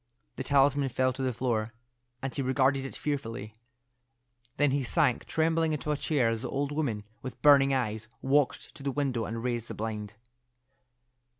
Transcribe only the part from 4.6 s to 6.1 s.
he sank trembling into a